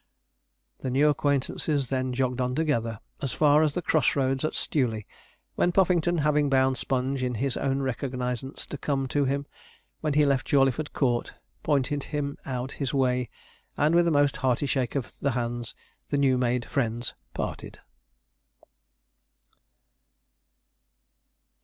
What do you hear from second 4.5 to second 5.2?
Stewley,